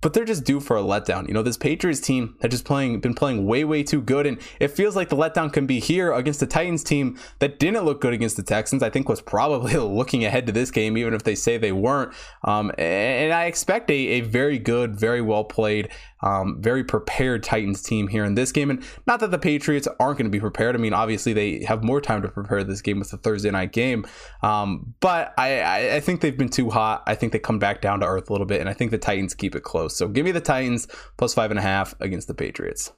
but 0.01 0.13
they're 0.13 0.25
just 0.25 0.43
due 0.43 0.59
for 0.59 0.75
a 0.75 0.81
letdown. 0.81 1.27
You 1.27 1.33
know, 1.33 1.43
this 1.43 1.57
Patriots 1.57 1.99
team 1.99 2.35
had 2.41 2.51
just 2.51 2.65
playing 2.65 2.99
been 2.99 3.13
playing 3.13 3.45
way 3.45 3.63
way 3.63 3.83
too 3.83 4.01
good, 4.01 4.25
and 4.25 4.39
it 4.59 4.69
feels 4.69 4.95
like 4.95 5.09
the 5.09 5.15
letdown 5.15 5.53
can 5.53 5.65
be 5.65 5.79
here 5.79 6.11
against 6.11 6.39
the 6.39 6.47
Titans 6.47 6.83
team 6.83 7.17
that 7.39 7.59
didn't 7.59 7.83
look 7.85 8.01
good 8.01 8.13
against 8.13 8.35
the 8.35 8.43
Texans. 8.43 8.83
I 8.83 8.89
think 8.89 9.07
was 9.07 9.21
probably 9.21 9.75
looking 9.77 10.25
ahead 10.25 10.45
to 10.47 10.51
this 10.51 10.71
game, 10.71 10.97
even 10.97 11.13
if 11.13 11.23
they 11.23 11.35
say 11.35 11.57
they 11.57 11.71
weren't. 11.71 12.13
Um, 12.43 12.71
and 12.77 13.31
I 13.31 13.45
expect 13.45 13.89
a, 13.89 13.93
a 13.93 14.21
very 14.21 14.59
good, 14.59 14.95
very 14.95 15.21
well 15.21 15.43
played 15.43 15.89
um, 16.21 16.61
very 16.61 16.83
prepared 16.83 17.43
Titans 17.43 17.81
team 17.81 18.07
here 18.07 18.23
in 18.25 18.35
this 18.35 18.51
game. 18.51 18.69
And 18.69 18.83
not 19.07 19.19
that 19.19 19.31
the 19.31 19.39
Patriots 19.39 19.87
aren't 19.99 20.17
going 20.17 20.25
to 20.25 20.31
be 20.31 20.39
prepared. 20.39 20.75
I 20.75 20.79
mean, 20.79 20.93
obviously 20.93 21.33
they 21.33 21.63
have 21.65 21.83
more 21.83 22.01
time 22.01 22.21
to 22.21 22.29
prepare 22.29 22.63
this 22.63 22.81
game 22.81 22.99
with 22.99 23.11
the 23.11 23.17
Thursday 23.17 23.51
night 23.51 23.71
game. 23.71 24.05
Um, 24.43 24.93
but 24.99 25.33
I, 25.37 25.95
I 25.95 25.99
think 25.99 26.21
they've 26.21 26.37
been 26.37 26.49
too 26.49 26.69
hot. 26.69 27.03
I 27.07 27.15
think 27.15 27.33
they 27.33 27.39
come 27.39 27.59
back 27.59 27.81
down 27.81 27.99
to 28.01 28.05
earth 28.05 28.29
a 28.29 28.33
little 28.33 28.47
bit, 28.47 28.61
and 28.61 28.69
I 28.69 28.73
think 28.73 28.91
the 28.91 28.97
Titans 28.97 29.33
keep 29.33 29.55
it 29.55 29.63
close. 29.63 29.95
So 29.97 30.07
give 30.07 30.25
me 30.25 30.31
the 30.31 30.41
Titans 30.41 30.87
plus 31.17 31.33
five 31.33 31.51
and 31.51 31.59
a 31.59 31.63
half 31.63 31.93
against 31.99 32.27
the 32.27 32.33
Patriots. 32.33 32.91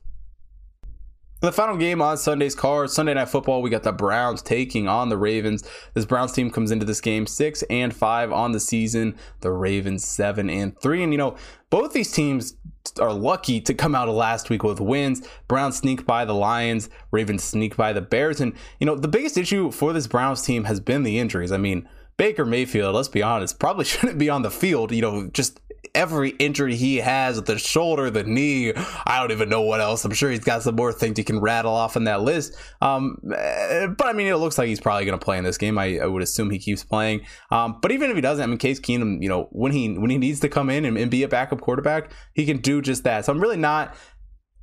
The 1.44 1.52
final 1.52 1.76
game 1.76 2.02
on 2.02 2.16
Sunday's 2.16 2.56
card, 2.56 2.90
Sunday 2.90 3.16
Night 3.16 3.28
Football, 3.28 3.62
we 3.62 3.70
got 3.70 3.84
the 3.84 3.92
Browns 3.92 4.42
taking 4.42 4.88
on 4.88 5.10
the 5.10 5.18
Ravens. 5.18 5.62
This 5.94 6.06
Browns 6.06 6.32
team 6.32 6.50
comes 6.50 6.72
into 6.72 6.86
this 6.86 7.02
game 7.02 7.28
six 7.28 7.64
and 7.64 7.94
five 7.94 8.32
on 8.32 8.54
the 8.54 8.62
season. 8.62 9.18
The 9.42 9.52
Ravens 9.52 10.06
seven 10.06 10.50
and 10.50 10.80
three, 10.80 11.04
and 11.04 11.12
you 11.12 11.18
know 11.18 11.36
both 11.70 11.92
these 11.92 12.14
teams 12.14 12.56
are 12.98 13.12
lucky 13.12 13.60
to 13.60 13.74
come 13.74 13.94
out 13.94 14.08
of 14.08 14.16
last 14.16 14.50
week 14.50 14.64
with 14.64 14.80
wins. 14.80 15.28
Browns 15.50 15.76
sneak 15.76 16.06
by 16.06 16.24
the 16.24 16.34
Lions, 16.34 16.90
Ravens 17.12 17.44
sneak 17.44 17.76
by 17.76 17.92
the 17.92 18.00
Bears, 18.00 18.40
and 18.40 18.54
you 18.80 18.86
know 18.86 18.96
the 18.96 19.10
biggest 19.10 19.38
issue 19.38 19.70
for 19.70 19.92
this 19.92 20.08
Browns 20.08 20.44
team 20.44 20.64
has 20.64 20.80
been 20.80 21.04
the 21.04 21.20
injuries. 21.20 21.52
I 21.52 21.58
mean. 21.58 21.90
Baker 22.16 22.46
Mayfield, 22.46 22.94
let's 22.94 23.08
be 23.08 23.24
honest, 23.24 23.58
probably 23.58 23.86
shouldn't 23.86 24.20
be 24.20 24.30
on 24.30 24.44
the 24.44 24.52
field. 24.52 24.92
You 24.92 25.02
know, 25.02 25.30
just 25.34 25.60
every 25.96 26.30
injury 26.32 26.76
he 26.76 26.98
has 26.98 27.42
the 27.44 27.58
shoulder, 27.58 28.10
the 28.10 28.24
knee. 28.24 28.74
I 29.06 29.20
don't 29.20 29.32
even 29.32 29.50
know 29.50 29.62
what 29.62 29.80
else. 29.80 30.04
I'm 30.06 30.14
sure 30.14 30.32
he's 30.32 30.40
got 30.40 30.64
some 30.64 30.76
more 30.76 30.92
things 30.92 31.18
he 31.18 31.24
can 31.24 31.40
rattle 31.40 31.74
off 31.74 31.96
on 31.96 32.06
that 32.06 32.22
list. 32.22 32.56
Um, 32.82 33.18
eh, 33.36 33.88
but 33.88 34.08
I 34.08 34.14
mean, 34.14 34.28
it 34.28 34.36
looks 34.36 34.58
like 34.58 34.68
he's 34.68 34.80
probably 34.80 35.06
going 35.06 35.18
to 35.18 35.24
play 35.24 35.38
in 35.38 35.44
this 35.44 35.58
game. 35.58 35.78
I, 35.78 36.00
I, 36.00 36.08
would 36.08 36.24
assume 36.24 36.50
he 36.50 36.60
keeps 36.60 36.84
playing. 36.84 37.22
Um, 37.52 37.80
but 37.82 37.92
even 37.92 38.10
if 38.10 38.16
he 38.16 38.22
doesn't, 38.22 38.44
I 38.44 38.48
mean, 38.48 38.58
Case 38.58 38.80
Keenum, 38.80 39.22
you 39.22 39.30
know, 39.30 39.50
when 39.52 39.72
he 39.72 39.98
when 39.98 40.10
he 40.10 40.18
needs 40.18 40.40
to 40.42 40.50
come 40.50 40.70
in 40.70 40.86
and, 40.86 40.98
and 40.98 41.12
be 41.12 41.24
a 41.24 41.28
backup 41.28 41.62
quarterback, 41.62 42.12
he 42.34 42.46
can 42.46 42.58
do 42.58 42.82
just 42.82 43.04
that. 43.04 43.26
So 43.26 43.32
I'm 43.32 43.40
really 43.40 43.58
not 43.58 43.96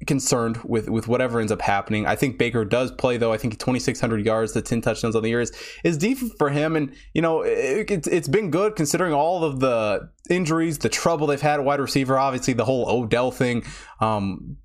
concerned 0.07 0.59
with 0.65 0.89
with 0.89 1.09
whatever 1.09 1.41
ends 1.41 1.53
up 1.53 1.61
happening. 1.61 2.07
I 2.07 2.17
think 2.17 2.39
Baker 2.39 2.65
does 2.65 2.91
play 2.93 3.17
though. 3.17 3.33
I 3.33 3.37
think 3.37 3.59
2600 3.59 4.25
yards, 4.25 4.53
the 4.53 4.63
10 4.63 4.81
touchdowns 4.81 5.15
on 5.15 5.23
the 5.23 5.29
year 5.29 5.41
is 5.41 5.53
is 5.85 5.99
deep 5.99 6.19
for 6.39 6.51
him 6.51 6.77
and 6.77 6.95
you 7.15 7.23
know, 7.23 7.43
it, 7.43 7.91
it's 7.91 8.09
it's 8.09 8.29
been 8.29 8.51
good 8.51 8.77
considering 8.77 9.13
all 9.13 9.45
of 9.45 9.61
the 9.61 10.09
injuries, 10.31 10.79
the 10.79 10.89
trouble 10.89 11.27
they've 11.27 11.41
had 11.41 11.61
at 11.61 11.65
wide 11.65 11.81
receiver. 11.81 12.19
Obviously, 12.19 12.55
the 12.55 12.65
whole 12.65 12.89
Odell 12.89 13.31
thing 13.31 13.65
um, 14.01 14.57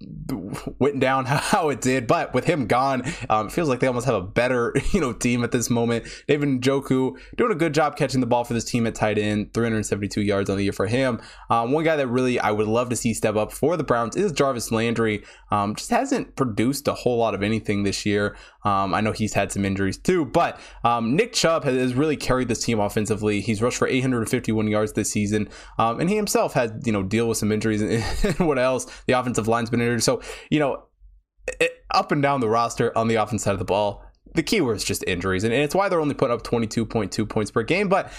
went 0.80 1.00
down 1.00 1.26
how 1.28 1.70
it 1.70 1.82
did, 1.82 2.08
but 2.08 2.34
with 2.34 2.46
him 2.46 2.68
gone, 2.68 3.04
um, 3.30 3.48
it 3.48 3.52
feels 3.52 3.70
like 3.70 3.80
they 3.80 3.88
almost 3.88 4.06
have 4.06 4.16
a 4.16 4.22
better 4.22 4.74
you 4.92 5.02
know 5.02 5.14
team 5.14 5.44
at 5.44 5.52
this 5.52 5.70
moment. 5.70 6.06
David 6.28 6.50
Njoku 6.50 7.18
doing 7.38 7.52
a 7.52 7.56
good 7.56 7.74
job 7.74 7.96
catching 7.96 8.22
the 8.22 8.28
ball 8.28 8.44
for 8.44 8.54
this 8.54 8.66
team 8.66 8.88
at 8.88 8.96
tight 8.96 9.18
end, 9.18 9.54
372 9.54 10.22
yards 10.22 10.50
on 10.50 10.58
the 10.58 10.64
year 10.64 10.74
for 10.74 10.88
him. 10.88 11.22
Um, 11.50 11.72
one 11.72 11.84
guy 11.84 11.96
that 11.96 12.08
really 12.08 12.40
I 12.40 12.52
would 12.52 12.68
love 12.68 12.90
to 12.90 12.96
see 12.96 13.14
step 13.14 13.36
up 13.36 13.52
for 13.52 13.78
the 13.78 13.84
Browns 13.84 14.16
is 14.16 14.32
Jarvis 14.32 14.72
Landry. 14.72 15.24
Um, 15.52 15.76
just 15.76 15.90
hasn't 15.90 16.36
produced 16.36 16.88
a 16.88 16.94
whole 16.94 17.18
lot 17.18 17.34
of 17.34 17.44
anything 17.44 17.84
this 17.84 18.06
year. 18.06 18.36
Um, 18.64 18.94
I 18.96 19.02
know 19.02 19.12
he's 19.12 19.34
had 19.34 19.52
some 19.52 19.64
injuries 19.64 19.98
too, 19.98 20.26
but 20.26 20.60
um, 20.84 21.16
Nick 21.16 21.34
Chubb 21.34 21.64
has, 21.66 21.76
has, 21.76 21.94
really 21.94 22.18
carried 22.18 22.48
this 22.48 22.64
team 22.64 22.80
offensively. 22.80 23.40
He's 23.40 23.62
rushed 23.62 23.78
for 23.78 23.88
851 23.88 24.68
yards 24.68 24.94
this 24.94 25.12
season, 25.12 25.50
um, 25.78 26.00
and 26.00 26.10
he 26.10 26.16
himself 26.16 26.54
had 26.54 26.82
you 26.84 26.92
know 26.92 27.04
deal 27.04 27.30
with 27.30 27.38
some 27.38 27.52
injuries 27.52 27.82
and, 27.82 28.04
and 28.24 28.40
what 28.48 28.58
else. 28.58 28.86
The 29.06 29.14
offensive 29.26 29.48
line's 29.48 29.70
been 29.70 29.82
injured, 29.82 30.04
so 30.04 30.22
you 30.50 30.60
know 30.60 30.84
it, 31.60 31.72
up 31.92 32.12
and 32.12 32.22
down 32.22 32.40
the 32.40 32.50
roster 32.50 32.96
on 32.98 33.08
the 33.08 33.16
offense 33.16 33.44
side 33.44 33.54
of 33.54 33.60
the 33.60 33.66
ball. 33.66 34.04
The 34.34 34.44
key 34.44 34.62
word 34.62 34.78
is 34.78 34.84
just 34.84 35.04
injuries, 35.08 35.44
and, 35.44 35.54
and 35.54 35.64
it's 35.64 35.76
why 35.76 35.90
they're 35.90 36.02
only 36.02 36.16
putting 36.16 36.34
up 36.34 36.44
22.2 36.44 37.30
points 37.30 37.52
per 37.52 37.64
game. 37.64 37.88
But 37.88 38.12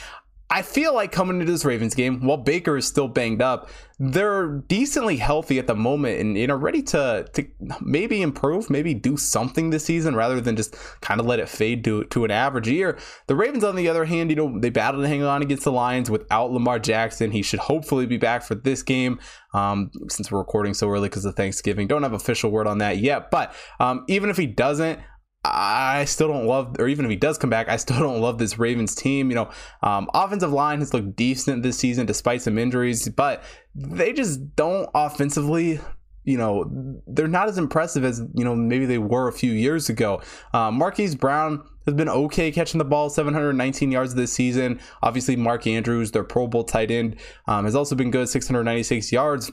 I 0.48 0.62
feel 0.62 0.94
like 0.94 1.10
coming 1.10 1.40
into 1.40 1.50
this 1.50 1.64
Ravens 1.64 1.94
game, 1.94 2.24
while 2.24 2.36
Baker 2.36 2.76
is 2.76 2.86
still 2.86 3.08
banged 3.08 3.42
up, 3.42 3.68
they're 3.98 4.58
decently 4.68 5.16
healthy 5.16 5.58
at 5.58 5.66
the 5.66 5.74
moment 5.74 6.20
and 6.20 6.38
you 6.38 6.46
know 6.46 6.54
ready 6.54 6.82
to 6.82 7.26
to 7.32 7.46
maybe 7.80 8.22
improve, 8.22 8.70
maybe 8.70 8.94
do 8.94 9.16
something 9.16 9.70
this 9.70 9.84
season 9.84 10.14
rather 10.14 10.40
than 10.40 10.54
just 10.54 10.76
kind 11.00 11.18
of 11.18 11.26
let 11.26 11.40
it 11.40 11.48
fade 11.48 11.82
to 11.84 12.04
to 12.04 12.24
an 12.24 12.30
average 12.30 12.68
year. 12.68 12.96
The 13.26 13.34
Ravens, 13.34 13.64
on 13.64 13.74
the 13.74 13.88
other 13.88 14.04
hand, 14.04 14.30
you 14.30 14.36
know 14.36 14.60
they 14.60 14.70
battled 14.70 15.02
to 15.02 15.08
hang 15.08 15.24
on 15.24 15.42
against 15.42 15.64
the 15.64 15.72
Lions 15.72 16.10
without 16.10 16.52
Lamar 16.52 16.78
Jackson. 16.78 17.32
He 17.32 17.42
should 17.42 17.60
hopefully 17.60 18.06
be 18.06 18.18
back 18.18 18.42
for 18.42 18.54
this 18.54 18.84
game. 18.84 19.18
Um, 19.52 19.90
since 20.08 20.30
we're 20.30 20.38
recording 20.38 20.74
so 20.74 20.88
early 20.88 21.08
because 21.08 21.24
of 21.24 21.34
Thanksgiving, 21.34 21.88
don't 21.88 22.04
have 22.04 22.12
official 22.12 22.50
word 22.50 22.68
on 22.68 22.78
that 22.78 22.98
yet. 22.98 23.32
But 23.32 23.52
um, 23.80 24.04
even 24.06 24.30
if 24.30 24.36
he 24.36 24.46
doesn't, 24.46 25.00
I 25.52 26.04
still 26.06 26.28
don't 26.28 26.46
love, 26.46 26.76
or 26.78 26.88
even 26.88 27.04
if 27.04 27.10
he 27.10 27.16
does 27.16 27.38
come 27.38 27.50
back, 27.50 27.68
I 27.68 27.76
still 27.76 27.98
don't 28.00 28.20
love 28.20 28.38
this 28.38 28.58
Ravens 28.58 28.94
team. 28.94 29.30
You 29.30 29.36
know, 29.36 29.50
um, 29.82 30.08
offensive 30.14 30.52
line 30.52 30.80
has 30.80 30.92
looked 30.92 31.16
decent 31.16 31.62
this 31.62 31.78
season 31.78 32.06
despite 32.06 32.42
some 32.42 32.58
injuries, 32.58 33.08
but 33.08 33.42
they 33.74 34.12
just 34.12 34.54
don't 34.56 34.88
offensively. 34.94 35.80
You 36.24 36.36
know, 36.36 37.00
they're 37.06 37.28
not 37.28 37.48
as 37.48 37.56
impressive 37.56 38.04
as 38.04 38.20
you 38.34 38.44
know 38.44 38.56
maybe 38.56 38.84
they 38.84 38.98
were 38.98 39.28
a 39.28 39.32
few 39.32 39.52
years 39.52 39.88
ago. 39.88 40.20
Uh, 40.52 40.72
Marquise 40.72 41.14
Brown 41.14 41.62
has 41.84 41.94
been 41.94 42.08
okay 42.08 42.50
catching 42.50 42.78
the 42.78 42.84
ball, 42.84 43.08
719 43.08 43.92
yards 43.92 44.16
this 44.16 44.32
season. 44.32 44.80
Obviously, 45.02 45.36
Mark 45.36 45.68
Andrews, 45.68 46.10
their 46.10 46.24
Pro 46.24 46.48
Bowl 46.48 46.64
tight 46.64 46.90
end, 46.90 47.14
um, 47.46 47.64
has 47.64 47.76
also 47.76 47.94
been 47.94 48.10
good, 48.10 48.28
696 48.28 49.12
yards. 49.12 49.52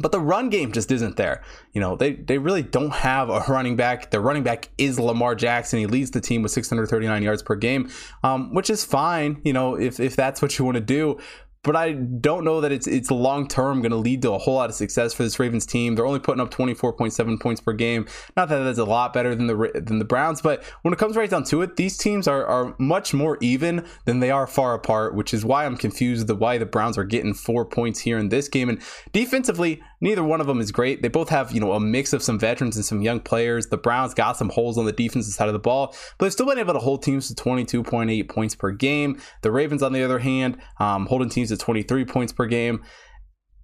But 0.00 0.12
the 0.12 0.20
run 0.20 0.50
game 0.50 0.72
just 0.72 0.90
isn't 0.90 1.16
there. 1.16 1.42
You 1.72 1.80
know, 1.80 1.96
they, 1.96 2.14
they 2.14 2.38
really 2.38 2.62
don't 2.62 2.92
have 2.92 3.30
a 3.30 3.44
running 3.48 3.76
back. 3.76 4.10
Their 4.10 4.20
running 4.20 4.42
back 4.42 4.68
is 4.78 4.98
Lamar 4.98 5.34
Jackson. 5.34 5.78
He 5.78 5.86
leads 5.86 6.10
the 6.10 6.20
team 6.20 6.42
with 6.42 6.52
639 6.52 7.22
yards 7.22 7.42
per 7.42 7.56
game, 7.56 7.90
um, 8.22 8.54
which 8.54 8.70
is 8.70 8.84
fine, 8.84 9.40
you 9.44 9.52
know, 9.52 9.74
if, 9.74 10.00
if 10.00 10.16
that's 10.16 10.42
what 10.42 10.58
you 10.58 10.64
want 10.64 10.76
to 10.76 10.80
do 10.80 11.18
but 11.64 11.74
I 11.74 11.92
don't 11.92 12.44
know 12.44 12.60
that 12.60 12.70
it's 12.70 12.86
it's 12.86 13.10
long 13.10 13.48
term 13.48 13.80
going 13.80 13.90
to 13.90 13.96
lead 13.96 14.22
to 14.22 14.32
a 14.32 14.38
whole 14.38 14.54
lot 14.54 14.70
of 14.70 14.76
success 14.76 15.12
for 15.12 15.24
this 15.24 15.40
Ravens 15.40 15.66
team. 15.66 15.94
They're 15.94 16.06
only 16.06 16.20
putting 16.20 16.40
up 16.40 16.52
24.7 16.52 17.40
points 17.40 17.60
per 17.60 17.72
game. 17.72 18.06
Not 18.36 18.48
that 18.50 18.62
that's 18.62 18.78
a 18.78 18.84
lot 18.84 19.12
better 19.12 19.34
than 19.34 19.46
the 19.48 19.82
than 19.84 19.98
the 19.98 20.04
Browns, 20.04 20.40
but 20.40 20.62
when 20.82 20.94
it 20.94 20.98
comes 20.98 21.16
right 21.16 21.28
down 21.28 21.44
to 21.44 21.62
it, 21.62 21.76
these 21.76 21.96
teams 21.96 22.28
are 22.28 22.46
are 22.46 22.74
much 22.78 23.12
more 23.12 23.38
even 23.40 23.84
than 24.04 24.20
they 24.20 24.30
are 24.30 24.46
far 24.46 24.74
apart, 24.74 25.14
which 25.14 25.34
is 25.34 25.44
why 25.44 25.64
I'm 25.64 25.76
confused 25.76 26.26
the 26.26 26.34
why 26.34 26.58
the 26.58 26.66
Browns 26.66 26.96
are 26.98 27.04
getting 27.04 27.34
4 27.34 27.64
points 27.64 28.00
here 28.00 28.18
in 28.18 28.28
this 28.28 28.48
game 28.48 28.68
and 28.68 28.80
defensively, 29.12 29.82
neither 30.00 30.22
one 30.24 30.40
of 30.40 30.46
them 30.46 30.60
is 30.60 30.72
great. 30.72 31.02
They 31.02 31.08
both 31.08 31.28
have, 31.28 31.52
you 31.52 31.60
know, 31.60 31.72
a 31.72 31.80
mix 31.80 32.12
of 32.12 32.22
some 32.22 32.38
veterans 32.38 32.76
and 32.76 32.84
some 32.84 33.02
young 33.02 33.20
players. 33.20 33.66
The 33.66 33.76
Browns 33.76 34.14
got 34.14 34.36
some 34.36 34.50
holes 34.50 34.78
on 34.78 34.84
the 34.84 34.92
defensive 34.92 35.34
side 35.34 35.48
of 35.48 35.52
the 35.52 35.58
ball, 35.58 35.94
but 36.18 36.26
they've 36.26 36.32
still 36.32 36.46
been 36.46 36.58
able 36.58 36.74
to 36.74 36.80
hold 36.80 37.02
teams 37.02 37.28
to 37.28 37.34
22.8 37.34 38.28
points 38.28 38.54
per 38.54 38.70
game. 38.70 39.20
The 39.42 39.52
Ravens 39.52 39.82
on 39.82 39.92
the 39.92 40.02
other 40.02 40.18
hand, 40.18 40.58
um, 40.78 41.06
holding 41.06 41.28
teams 41.28 41.48
to 41.48 41.56
23 41.56 42.04
points 42.04 42.32
per 42.32 42.46
game. 42.46 42.82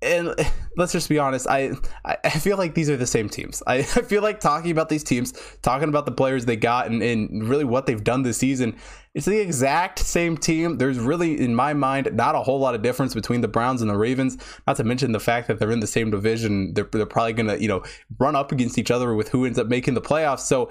And 0.02 0.34
let's 0.76 0.92
just 0.92 1.08
be 1.08 1.18
honest, 1.18 1.46
I 1.48 1.72
I 2.04 2.30
feel 2.30 2.56
like 2.56 2.74
these 2.74 2.88
are 2.90 2.96
the 2.96 3.06
same 3.06 3.28
teams. 3.28 3.62
I, 3.66 3.74
I 3.78 3.82
feel 3.82 4.22
like 4.22 4.40
talking 4.40 4.70
about 4.70 4.88
these 4.88 5.04
teams, 5.04 5.32
talking 5.62 5.88
about 5.88 6.06
the 6.06 6.12
players 6.12 6.44
they 6.44 6.56
got, 6.56 6.86
and, 6.86 7.02
and 7.02 7.48
really 7.48 7.64
what 7.64 7.86
they've 7.86 8.02
done 8.02 8.22
this 8.22 8.38
season. 8.38 8.76
It's 9.12 9.26
the 9.26 9.40
exact 9.40 9.98
same 9.98 10.36
team. 10.36 10.78
There's 10.78 11.00
really, 11.00 11.40
in 11.40 11.52
my 11.52 11.74
mind, 11.74 12.10
not 12.12 12.36
a 12.36 12.38
whole 12.38 12.60
lot 12.60 12.76
of 12.76 12.82
difference 12.82 13.12
between 13.12 13.40
the 13.40 13.48
Browns 13.48 13.82
and 13.82 13.90
the 13.90 13.96
Ravens. 13.96 14.38
Not 14.68 14.76
to 14.76 14.84
mention 14.84 15.10
the 15.10 15.18
fact 15.18 15.48
that 15.48 15.58
they're 15.58 15.72
in 15.72 15.80
the 15.80 15.88
same 15.88 16.12
division. 16.12 16.74
They're, 16.74 16.88
they're 16.92 17.06
probably 17.06 17.34
to, 17.34 17.60
you 17.60 17.66
know, 17.66 17.82
run 18.20 18.36
up 18.36 18.52
against 18.52 18.78
each 18.78 18.92
other 18.92 19.12
with 19.16 19.30
who 19.30 19.46
ends 19.46 19.58
up 19.58 19.66
making 19.66 19.94
the 19.94 20.00
playoffs. 20.00 20.40
So 20.40 20.70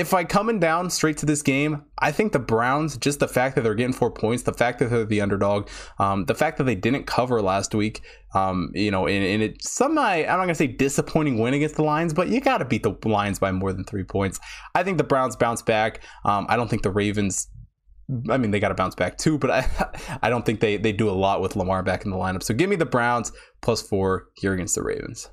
if 0.00 0.14
I 0.14 0.24
coming 0.24 0.58
down 0.58 0.88
straight 0.88 1.18
to 1.18 1.26
this 1.26 1.42
game, 1.42 1.82
I 1.98 2.10
think 2.10 2.32
the 2.32 2.38
Browns, 2.38 2.96
just 2.96 3.20
the 3.20 3.28
fact 3.28 3.54
that 3.54 3.62
they're 3.62 3.74
getting 3.74 3.92
four 3.92 4.10
points, 4.10 4.44
the 4.44 4.54
fact 4.54 4.78
that 4.78 4.88
they're 4.88 5.04
the 5.04 5.20
underdog, 5.20 5.68
um, 5.98 6.24
the 6.24 6.34
fact 6.34 6.56
that 6.56 6.64
they 6.64 6.74
didn't 6.74 7.04
cover 7.04 7.42
last 7.42 7.74
week, 7.74 8.00
um, 8.34 8.70
you 8.74 8.90
know, 8.90 9.06
and, 9.06 9.22
and 9.22 9.42
it 9.42 9.62
some 9.62 9.98
I'm 9.98 10.24
not 10.24 10.38
gonna 10.38 10.54
say 10.54 10.68
disappointing 10.68 11.38
win 11.38 11.52
against 11.52 11.76
the 11.76 11.82
Lions, 11.82 12.14
but 12.14 12.28
you 12.28 12.40
got 12.40 12.58
to 12.58 12.64
beat 12.64 12.82
the 12.82 12.96
Lions 13.04 13.38
by 13.38 13.52
more 13.52 13.74
than 13.74 13.84
three 13.84 14.02
points. 14.02 14.40
I 14.74 14.82
think 14.82 14.96
the 14.96 15.04
Browns 15.04 15.36
bounce 15.36 15.60
back. 15.60 16.00
Um, 16.24 16.46
I 16.48 16.56
don't 16.56 16.68
think 16.68 16.82
the 16.82 16.90
Ravens. 16.90 17.48
I 18.28 18.38
mean, 18.38 18.50
they 18.50 18.58
got 18.58 18.68
to 18.68 18.74
bounce 18.74 18.94
back 18.94 19.18
too, 19.18 19.36
but 19.36 19.50
I, 19.50 20.18
I 20.22 20.30
don't 20.30 20.46
think 20.46 20.60
they 20.60 20.78
they 20.78 20.92
do 20.92 21.10
a 21.10 21.12
lot 21.12 21.42
with 21.42 21.56
Lamar 21.56 21.82
back 21.82 22.06
in 22.06 22.10
the 22.10 22.16
lineup. 22.16 22.42
So 22.42 22.54
give 22.54 22.70
me 22.70 22.76
the 22.76 22.86
Browns 22.86 23.32
plus 23.60 23.82
four 23.82 24.28
here 24.34 24.54
against 24.54 24.76
the 24.76 24.82
Ravens. 24.82 25.28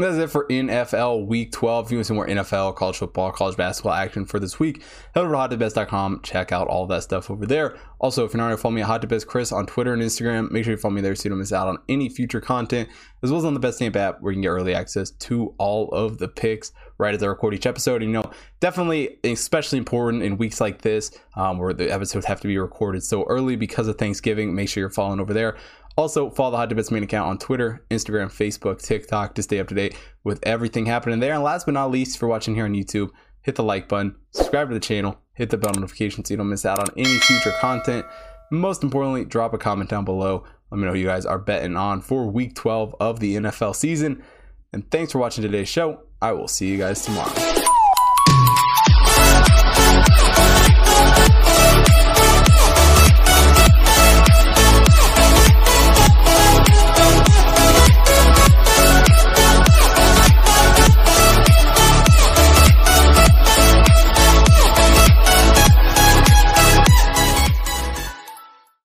That's 0.00 0.16
it 0.16 0.30
for 0.30 0.46
NFL 0.46 1.26
Week 1.26 1.52
12. 1.52 1.86
If 1.86 1.90
you 1.92 1.98
want 1.98 2.06
to 2.06 2.08
see 2.08 2.14
more 2.14 2.26
NFL, 2.26 2.74
college 2.74 2.96
football, 2.96 3.32
college 3.32 3.58
basketball 3.58 3.92
action 3.92 4.24
for 4.24 4.40
this 4.40 4.58
week, 4.58 4.82
head 5.14 5.24
over 5.24 5.30
to 5.30 5.36
hottipbets.com. 5.36 6.22
Check 6.22 6.52
out 6.52 6.68
all 6.68 6.86
that 6.86 7.02
stuff 7.02 7.30
over 7.30 7.44
there. 7.44 7.76
Also, 7.98 8.24
if 8.24 8.32
you're 8.32 8.38
not 8.38 8.44
already 8.44 8.62
following 8.62 8.76
me 8.76 8.80
at 8.80 8.86
Hot 8.86 9.26
Chris 9.26 9.52
on 9.52 9.66
Twitter 9.66 9.92
and 9.92 10.00
Instagram, 10.00 10.50
make 10.50 10.64
sure 10.64 10.72
you 10.72 10.78
follow 10.78 10.94
me 10.94 11.02
there 11.02 11.14
so 11.14 11.24
you 11.24 11.30
don't 11.30 11.38
miss 11.38 11.52
out 11.52 11.68
on 11.68 11.76
any 11.90 12.08
future 12.08 12.40
content, 12.40 12.88
as 13.22 13.30
well 13.30 13.40
as 13.40 13.44
on 13.44 13.52
the 13.52 13.60
Betstamp 13.60 13.94
app 13.94 14.22
where 14.22 14.32
you 14.32 14.36
can 14.36 14.42
get 14.42 14.48
early 14.48 14.74
access 14.74 15.10
to 15.10 15.54
all 15.58 15.90
of 15.90 16.16
the 16.16 16.28
picks 16.28 16.72
right 16.96 17.14
as 17.14 17.22
I 17.22 17.26
record 17.26 17.52
each 17.52 17.66
episode. 17.66 18.02
And, 18.02 18.10
you 18.10 18.22
know, 18.22 18.30
definitely, 18.60 19.18
especially 19.22 19.76
important 19.76 20.22
in 20.22 20.38
weeks 20.38 20.62
like 20.62 20.80
this 20.80 21.10
um, 21.36 21.58
where 21.58 21.74
the 21.74 21.92
episodes 21.92 22.24
have 22.24 22.40
to 22.40 22.48
be 22.48 22.56
recorded 22.56 23.02
so 23.02 23.24
early 23.24 23.54
because 23.54 23.86
of 23.86 23.98
Thanksgiving. 23.98 24.54
Make 24.54 24.70
sure 24.70 24.80
you're 24.80 24.88
following 24.88 25.20
over 25.20 25.34
there. 25.34 25.58
Also, 26.00 26.30
follow 26.30 26.52
the 26.52 26.56
Hot 26.56 26.70
Tip 26.70 26.76
Bets 26.76 26.90
main 26.90 27.02
account 27.02 27.28
on 27.28 27.36
Twitter, 27.36 27.84
Instagram, 27.90 28.28
Facebook, 28.28 28.80
TikTok 28.80 29.34
to 29.34 29.42
stay 29.42 29.58
up 29.58 29.68
to 29.68 29.74
date 29.74 29.94
with 30.24 30.40
everything 30.44 30.86
happening 30.86 31.20
there. 31.20 31.34
And 31.34 31.42
last 31.42 31.66
but 31.66 31.74
not 31.74 31.90
least, 31.90 32.16
for 32.16 32.26
watching 32.26 32.54
here 32.54 32.64
on 32.64 32.72
YouTube, 32.72 33.10
hit 33.42 33.56
the 33.56 33.62
like 33.62 33.86
button, 33.86 34.16
subscribe 34.30 34.68
to 34.68 34.74
the 34.74 34.80
channel, 34.80 35.18
hit 35.34 35.50
the 35.50 35.58
bell 35.58 35.74
notification 35.74 36.24
so 36.24 36.32
you 36.32 36.38
don't 36.38 36.48
miss 36.48 36.64
out 36.64 36.78
on 36.78 36.86
any 36.96 37.18
future 37.18 37.52
content. 37.60 38.06
Most 38.50 38.82
importantly, 38.82 39.26
drop 39.26 39.52
a 39.52 39.58
comment 39.58 39.90
down 39.90 40.06
below. 40.06 40.44
Let 40.70 40.78
me 40.78 40.86
know 40.86 40.94
you 40.94 41.04
guys 41.04 41.26
are 41.26 41.38
betting 41.38 41.76
on 41.76 42.00
for 42.00 42.26
week 42.30 42.54
12 42.54 42.96
of 42.98 43.20
the 43.20 43.36
NFL 43.36 43.76
season. 43.76 44.24
And 44.72 44.90
thanks 44.90 45.12
for 45.12 45.18
watching 45.18 45.42
today's 45.42 45.68
show. 45.68 46.04
I 46.22 46.32
will 46.32 46.48
see 46.48 46.68
you 46.68 46.78
guys 46.78 47.04
tomorrow. 47.04 47.59